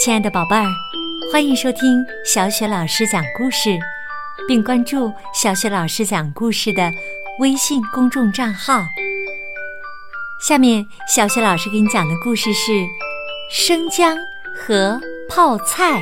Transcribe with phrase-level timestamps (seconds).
[0.00, 0.66] 亲爱的宝贝儿，
[1.32, 3.78] 欢迎收听小雪老师讲故事，
[4.48, 6.92] 并关注小雪老师讲故事的
[7.38, 8.80] 微信公众账号。
[10.40, 10.84] 下面，
[11.14, 12.72] 小雪老师给你讲的故事是
[13.52, 14.16] 《生姜
[14.56, 16.00] 和泡菜》，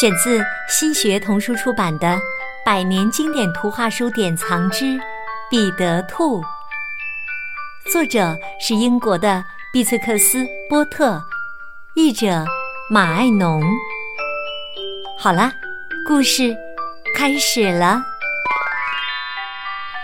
[0.00, 2.08] 选自新学童书出版的
[2.64, 4.98] 《百年经典图画书典藏之
[5.50, 6.40] 彼得兔》，
[7.92, 10.38] 作者是英国的毕翠克斯·
[10.70, 11.22] 波特，
[11.96, 12.44] 译者。
[12.90, 13.60] 马爱农，
[15.18, 15.50] 好了，
[16.06, 16.54] 故事
[17.16, 18.00] 开始了。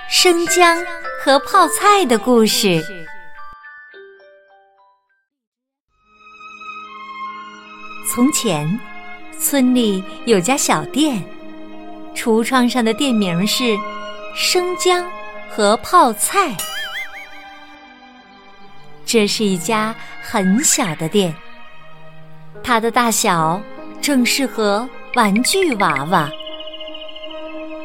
[0.08, 0.82] 生姜
[1.22, 2.82] 和泡菜的故事。
[8.10, 8.66] 从前，
[9.38, 11.22] 村里有家小店，
[12.16, 13.76] 橱窗上的店名是
[14.34, 15.06] “生姜
[15.48, 16.56] 和泡菜”。
[19.04, 21.32] 这是一家很小的店。
[22.64, 23.60] 它的大小
[24.00, 26.30] 正适合玩具娃娃。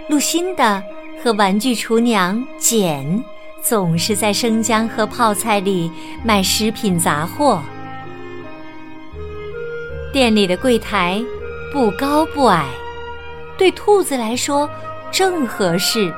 [0.10, 0.82] 露辛的
[1.22, 3.24] 和玩具厨娘简
[3.62, 5.92] 总是在生姜和泡菜里
[6.24, 7.62] 买食品杂货。
[10.14, 11.22] 店里的柜台
[11.74, 12.66] 不高不矮，
[13.58, 14.70] 对兔子来说
[15.12, 16.14] 正合适。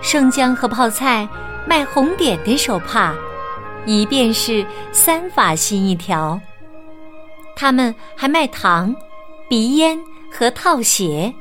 [0.00, 1.28] 生姜和泡菜
[1.66, 3.14] 卖红点点手帕，
[3.84, 6.40] 一便是三法新一条。
[7.54, 8.94] 他们还卖糖、
[9.48, 9.98] 鼻烟
[10.30, 11.32] 和套鞋。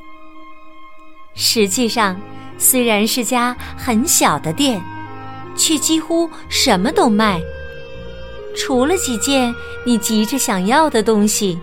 [1.33, 2.19] 实际上，
[2.57, 4.81] 虽然是家很小的店，
[5.55, 7.41] 却几乎什么都卖，
[8.55, 9.53] 除了几件
[9.85, 11.59] 你急着想要的东西，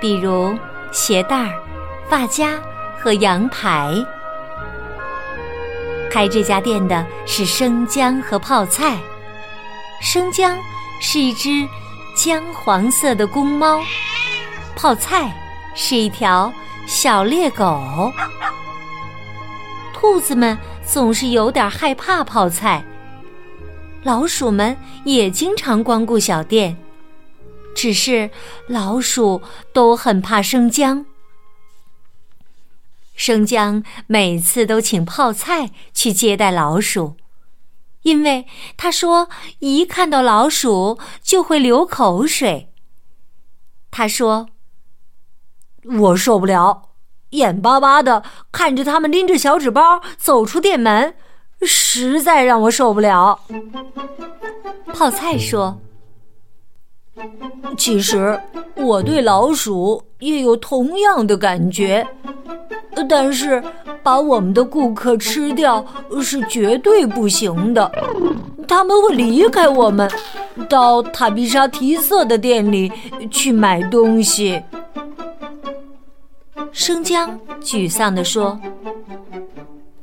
[0.00, 0.56] 比如
[0.92, 1.52] 鞋带儿、
[2.08, 2.60] 发夹
[3.00, 3.92] 和羊排。
[6.10, 8.98] 开这家店的是生姜和泡菜。
[10.00, 10.56] 生姜
[11.00, 11.66] 是一只。
[12.18, 13.80] 姜黄色的公猫，
[14.74, 15.32] 泡菜
[15.76, 16.52] 是一条
[16.84, 18.12] 小猎狗。
[19.94, 22.84] 兔子们总是有点害怕泡菜，
[24.02, 26.76] 老鼠们也经常光顾小店，
[27.72, 28.28] 只是
[28.66, 29.40] 老鼠
[29.72, 31.06] 都很怕生姜。
[33.14, 37.14] 生姜每次都请泡菜去接待老鼠。
[38.08, 38.46] 因为
[38.78, 42.72] 他说，一看到老鼠就会流口水。
[43.90, 44.48] 他说
[46.00, 46.90] ：“我受不了，
[47.30, 51.14] 眼巴巴的看着他们拎着小纸包走出店门，
[51.60, 53.40] 实在让我受不了。”
[54.94, 55.78] 泡菜说
[57.76, 58.40] ：“其实
[58.76, 62.06] 我对老鼠也有同样的感觉，
[63.08, 63.62] 但是……”
[64.00, 65.84] 把我们的顾客吃掉
[66.22, 67.92] 是绝对不行的，
[68.66, 70.10] 他们会离开我们，
[70.66, 72.90] 到塔比莎提色的店里
[73.30, 74.62] 去买东西。
[76.72, 78.58] 生姜沮丧地说：“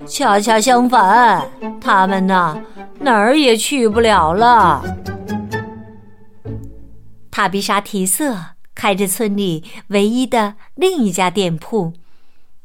[0.06, 1.50] 恰恰相反，
[1.82, 2.62] 他们呢
[3.00, 4.84] 哪儿也去不了了。”
[7.32, 8.36] 塔比莎提色
[8.76, 11.94] 开着村里唯一的另一家店铺，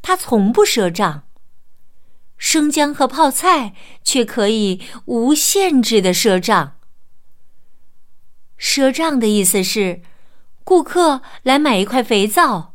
[0.02, 1.24] 他从不赊账。
[2.36, 6.76] 生姜和泡菜却可以无限制的赊账。
[8.58, 10.00] 赊账的意思是，
[10.64, 12.74] 顾客来买一块肥皂，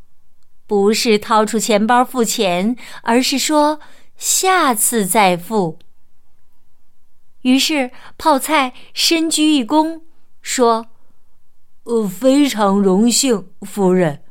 [0.67, 3.79] 不是掏出钱包付钱，而是说
[4.17, 5.79] 下次再付。
[7.41, 10.01] 于是泡菜深鞠一躬，
[10.41, 10.87] 说
[11.85, 14.23] ：“呃，非常荣幸，夫人。”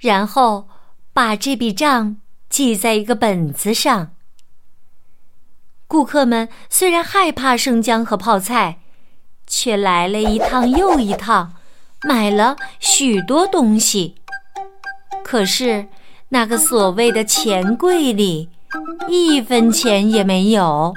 [0.00, 0.68] 然后
[1.18, 2.18] 把这笔账。
[2.48, 4.12] 记在一个本子上。
[5.88, 8.78] 顾客们虽然害怕生姜和泡菜，
[9.44, 11.54] 却来了一趟又一趟，
[12.04, 14.14] 买了许多东西。
[15.24, 15.88] 可是
[16.28, 18.50] 那个所谓的钱柜里，
[19.08, 20.94] 一分钱也没有。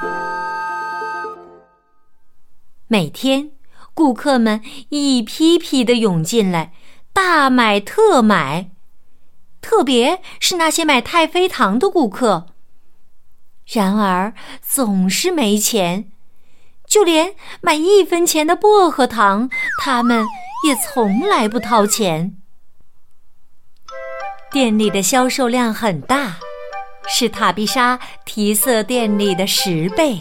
[2.87, 3.49] 每天，
[3.95, 6.73] 顾客们一批批的涌进来，
[7.11, 8.69] 大买特买。
[9.61, 12.47] 特别是那些买太妃糖的顾客，
[13.65, 16.11] 然而总是没钱，
[16.87, 19.49] 就连买一分钱的薄荷糖，
[19.81, 20.25] 他们
[20.67, 22.35] 也从来不掏钱。
[24.51, 26.37] 店里的销售量很大，
[27.07, 30.19] 是塔碧莎提色店里的十倍。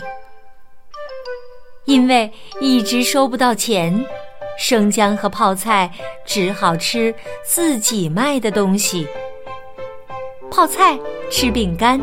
[1.86, 4.06] 因为一直收不到钱，
[4.56, 5.90] 生姜和泡菜
[6.25, 7.12] 只好吃
[7.44, 9.08] 自己卖的东西。
[10.50, 10.99] 泡菜
[11.31, 12.00] 吃饼干，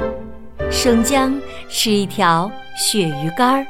[0.72, 1.40] 生姜
[1.70, 3.68] 吃一条鳕鱼干儿。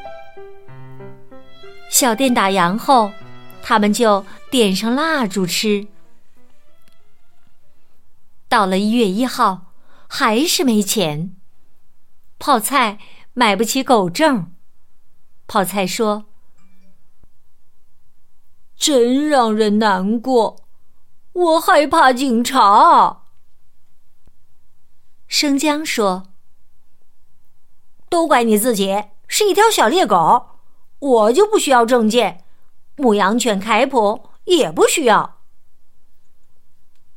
[1.89, 3.12] 小店打烊后，
[3.63, 5.88] 他们就点上蜡烛吃。
[8.47, 9.74] 到了一月一号，
[10.07, 11.35] 还是没钱。
[12.38, 13.00] 泡菜
[13.33, 14.53] 买不起狗证。
[15.47, 16.25] 泡菜说
[18.77, 20.57] ：“真让人难过，
[21.33, 23.23] 我害怕警察。”
[25.27, 26.24] 生姜说
[28.09, 30.47] ：“都怪你自己，是一条小猎狗，
[31.00, 32.44] 我就不需要证件。
[32.95, 35.39] 牧羊犬凯普也不需要。”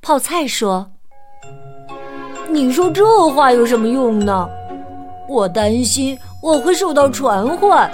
[0.03, 0.93] 泡菜说。
[2.49, 4.49] 你说这话有什么用呢？
[5.29, 7.89] 我担心我会受到传唤。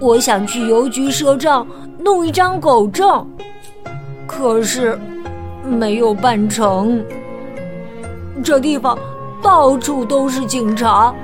[0.00, 1.64] 我想去邮局赊账，
[2.00, 3.24] 弄一张狗证，
[4.26, 4.98] 可是
[5.64, 7.04] 没有办成。
[8.42, 8.98] 这地方
[9.42, 11.14] 到处都是警察，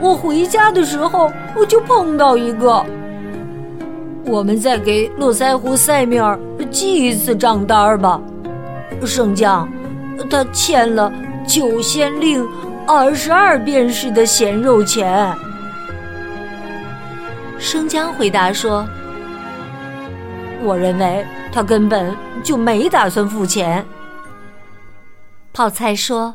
[0.00, 2.84] 我回家的时候我就碰到一个。
[4.24, 6.38] 我们再给络腮胡塞米尔
[6.70, 8.20] 寄一次账单吧，
[9.04, 9.68] 圣将，
[10.30, 11.12] 他欠了。
[11.44, 12.48] 九仙令，
[12.86, 15.36] 二十二便士的咸肉钱。
[17.58, 18.86] 生姜回答说
[20.62, 22.14] ：“我认为他根本
[22.44, 23.84] 就没打算付钱。”
[25.52, 26.32] 泡菜说：“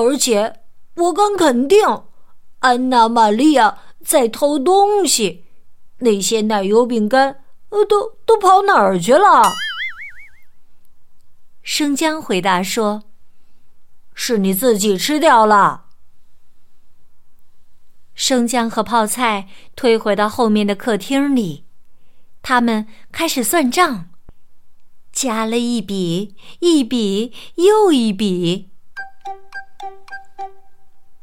[0.00, 0.60] 而且
[0.96, 1.80] 我敢肯定，
[2.60, 5.44] 安娜玛利亚在偷东西。
[5.98, 9.42] 那些奶油饼干，呃，都都跑哪儿去了？”
[11.62, 13.04] 生姜回答说。
[14.16, 15.86] 是你自己吃掉了。
[18.14, 21.64] 生姜和泡菜退回到后面的客厅里，
[22.40, 24.10] 他们开始算账，
[25.12, 28.70] 加了一笔，一笔又一笔。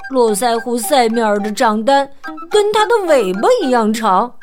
[0.09, 2.09] 络腮胡塞米尔的账单
[2.49, 4.33] 跟他的尾巴一样长，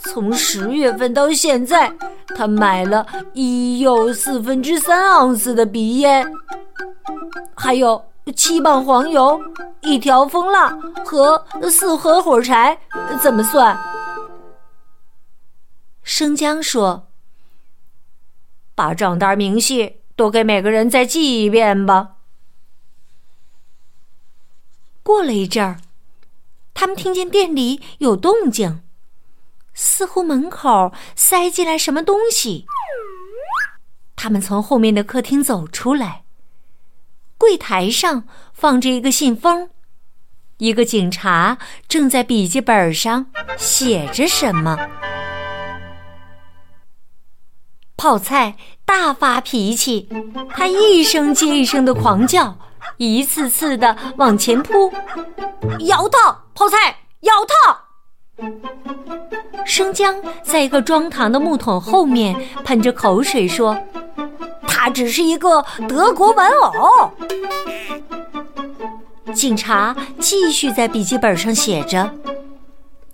[0.00, 1.92] 从十月份到现在，
[2.34, 6.26] 他买了一又四分之三盎司的鼻烟。
[7.54, 8.04] 还有
[8.34, 9.40] 七磅黄油、
[9.82, 12.76] 一条蜂蜡和四盒火柴，
[13.22, 13.78] 怎么算？
[16.02, 17.06] 生姜说
[18.74, 22.13] ：“把账单明细都给每个人再记一遍吧。”
[25.04, 25.80] 过了一阵儿，
[26.72, 28.80] 他们听见店里有动静，
[29.74, 32.64] 似乎门口塞进来什么东西。
[34.16, 36.24] 他们从后面的客厅走出来。
[37.36, 38.24] 柜台上
[38.54, 39.68] 放着一个信封，
[40.56, 43.26] 一个警察正在笔记本上
[43.58, 44.78] 写着什么。
[47.96, 48.56] 泡菜
[48.86, 50.08] 大发脾气，
[50.50, 52.56] 他一声接一声的狂叫，
[52.96, 54.92] 一次次的往前扑。
[55.86, 57.80] 咬他，泡菜，咬他！
[59.64, 63.76] 生姜在一个装糖的木桶后面喷着口水说。
[64.66, 67.10] 他只是一个德国玩偶。
[69.32, 72.10] 警察继续在笔记本上写着，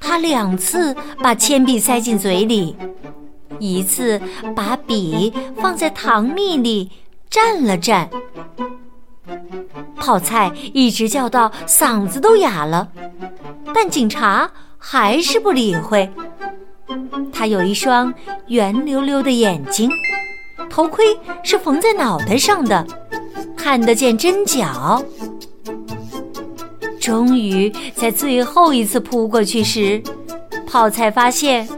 [0.01, 2.77] 他两次把铅笔塞进嘴里，
[3.61, 4.21] 一次
[4.57, 6.91] 把笔放在糖蜜里
[7.31, 8.09] 蘸了蘸。
[10.01, 12.89] 泡菜一直叫到嗓子都哑了，
[13.73, 16.11] 但警察还是不理会。
[17.33, 18.13] 他有一双
[18.49, 19.89] 圆溜溜的眼睛。
[20.69, 21.05] 头盔
[21.43, 22.87] 是缝在脑袋上的，
[23.57, 25.03] 看得见针脚。
[27.01, 30.01] 终于在最后一次扑过去时，
[30.67, 31.69] 泡菜发现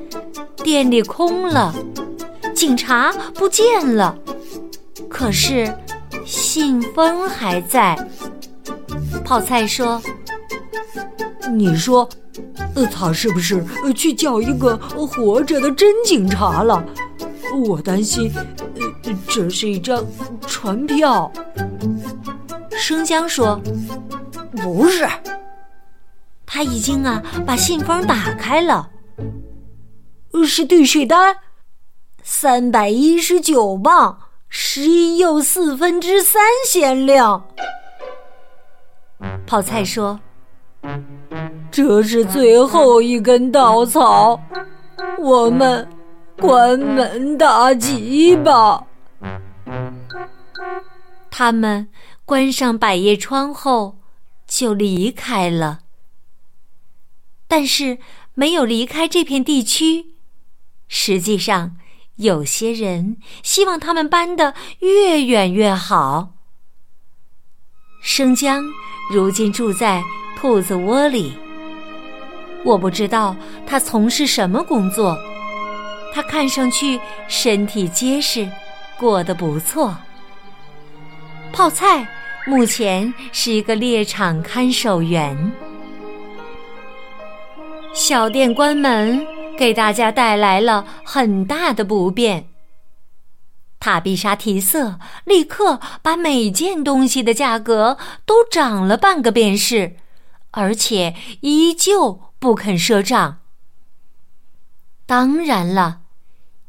[0.62, 1.74] 店里空了，
[2.54, 4.16] 警察不见了，
[5.08, 5.72] 可是
[6.26, 7.96] 信封还在。
[9.24, 10.00] 泡菜说
[11.52, 12.08] ：“你说，
[12.74, 13.64] 呃，他是不是
[13.94, 14.76] 去叫一个
[15.06, 16.84] 活着的真警察了？
[17.66, 18.32] 我担心。”
[19.28, 20.04] 这是一张
[20.46, 21.32] 传票。
[22.70, 23.60] 生姜说
[24.62, 25.08] ：“不是，
[26.44, 28.90] 他已经啊把信封打开了，
[30.46, 31.36] 是兑税单，
[32.22, 37.22] 三百一十九磅十一又四分之三先令。”
[39.46, 40.20] 泡菜说
[41.70, 44.40] ：“这是最后一根稻草，
[45.18, 45.88] 我们
[46.38, 48.86] 关门大吉吧。”
[51.30, 51.88] 他们
[52.24, 53.98] 关上百叶窗后，
[54.46, 55.80] 就离开了。
[57.48, 57.98] 但是
[58.34, 60.06] 没有离开这片地区。
[60.88, 61.76] 实际上，
[62.16, 66.34] 有些人希望他们搬得越远越好。
[68.02, 68.64] 生姜
[69.12, 70.02] 如今住在
[70.38, 71.34] 兔子窝里。
[72.64, 75.18] 我不知道他从事什么工作，
[76.14, 78.48] 他看上去身体结实，
[78.98, 79.94] 过得不错。
[81.52, 82.08] 泡菜
[82.46, 85.36] 目前是一个猎场看守员。
[87.92, 89.26] 小店关门，
[89.58, 92.51] 给大家带来了很大的不便。
[93.82, 99.96] 塔比莎提瑟立刻把每件东西的价格都涨了半个便士，
[100.52, 103.40] 而且依旧不肯赊账。
[105.04, 106.02] 当然了，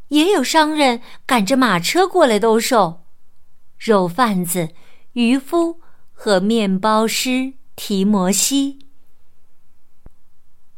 [0.08, 3.04] 也有商人赶着马车过来兜售，
[3.78, 4.70] 肉贩子、
[5.12, 5.80] 渔夫
[6.14, 8.88] 和面包师提摩西。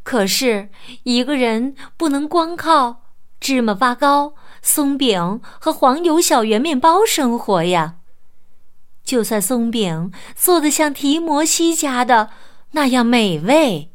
[0.03, 0.67] 可是，
[1.03, 3.03] 一个人不能光靠
[3.39, 4.35] 芝麻发糕。
[4.65, 7.98] 松饼和黄油小圆面包生活呀。
[9.03, 12.31] 就算松饼做的像提摩西家的
[12.72, 13.91] 那样美味。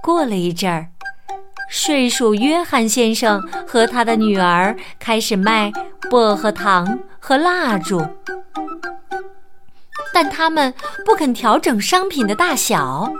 [0.00, 0.90] 过了一阵儿，
[1.68, 5.72] 睡鼠约翰先生和他的女儿开始卖
[6.08, 8.00] 薄荷糖和蜡烛，
[10.14, 10.72] 但他们
[11.04, 13.12] 不肯调整商品的大小。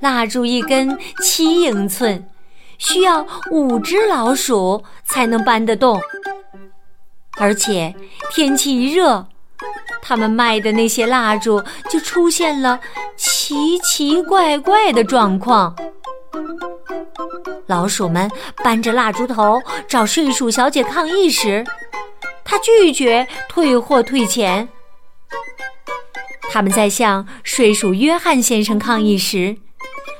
[0.00, 2.26] 蜡烛一根七英寸。
[2.78, 6.00] 需要五只老鼠才能搬得动，
[7.38, 7.94] 而且
[8.32, 9.26] 天气一热，
[10.02, 12.80] 他们卖的那些蜡烛就出现了
[13.16, 15.74] 奇奇怪怪的状况。
[17.66, 18.30] 老鼠们
[18.62, 21.64] 搬着蜡烛头找睡鼠小姐抗议时，
[22.44, 24.68] 她拒绝退货退钱。
[26.50, 29.56] 他们在向睡鼠约翰先生抗议时，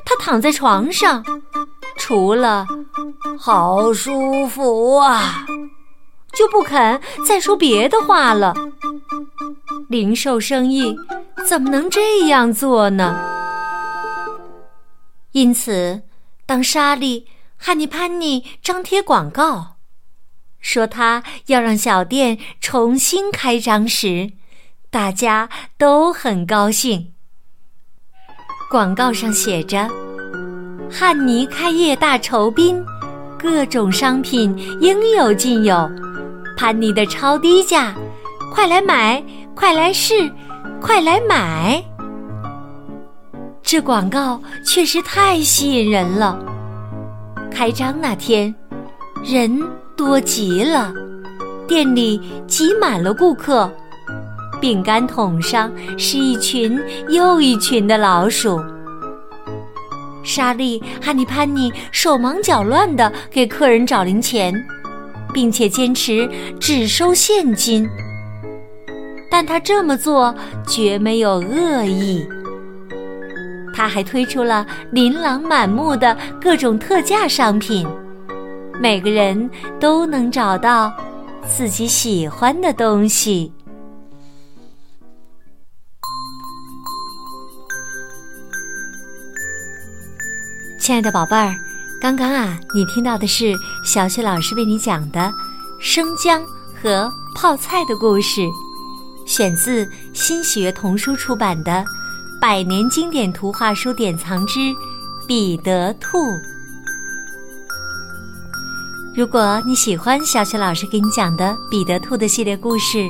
[0.05, 1.25] 他躺在床上。
[1.97, 2.67] 除了
[3.39, 5.47] 好舒服啊，
[6.35, 8.55] 就不肯再说别的话了。
[9.89, 10.97] 零售生意
[11.47, 13.17] 怎么能这样做呢？
[15.33, 16.03] 因此，
[16.47, 19.77] 当莎莉、汉尼潘尼张贴广告，
[20.61, 24.33] 说他要让小店重新开张时，
[24.91, 27.13] 大家都很高兴。
[28.71, 29.89] 广告上写着。
[30.91, 32.83] 汉尼开业大酬宾，
[33.39, 35.91] 各种商品应有尽有，
[36.57, 37.95] 潘尼的超低价，
[38.53, 39.23] 快来买，
[39.55, 40.31] 快来试，
[40.81, 41.83] 快来买！
[43.63, 46.39] 这广告确实太吸引人了。
[47.51, 48.55] 开张那天，
[49.25, 49.63] 人
[49.97, 50.93] 多极了，
[51.67, 53.71] 店里挤满了顾客，
[54.61, 58.61] 饼干桶上是一群又一群的老鼠。
[60.25, 64.53] 莎莉、哈尼、潘尼手忙脚乱地给客人找零钱，
[65.33, 66.29] 并且坚持
[66.59, 67.89] 只收现金。
[69.31, 70.35] 但他这么做
[70.67, 72.27] 绝没有恶意。
[73.75, 77.87] 他还推出了琳琅满目的各种特价商品，
[78.81, 79.51] 每个人
[79.81, 80.93] 都能找到
[81.47, 83.53] 自己喜欢的东西。
[90.85, 91.57] 亲爱的宝贝儿，
[91.99, 93.55] 刚刚啊，你听到的是
[93.87, 95.33] 小雪老师为你讲的
[95.81, 98.43] 生姜和泡菜的故事，
[99.25, 101.73] 选自新喜悦童书出版的
[102.39, 104.61] 《百年经典图画书典藏之
[105.27, 106.19] 彼得兔》。
[109.17, 113.09] 如果你喜欢小雪老师给你讲的彼得兔的系列故事，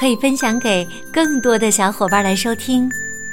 [0.00, 2.88] 可以分享给更多的小伙伴来收听。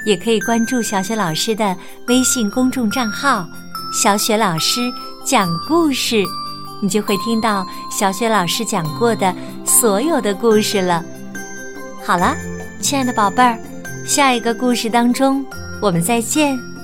[0.06, 1.76] 也可以关注小雪老师的
[2.08, 3.48] 微信公众账号
[3.92, 4.80] “小雪老师
[5.26, 6.24] 讲故事”，
[6.82, 9.34] 你就会听到小雪老师讲过的
[9.66, 11.04] 所有的故事了。
[12.06, 12.36] 好了，
[12.80, 13.58] 亲爱的宝贝儿，
[14.06, 15.44] 下一个故事当中，
[15.82, 16.75] 我们再见。